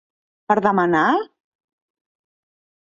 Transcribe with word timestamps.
Per 0.51 0.55
demanar!? 0.67 1.05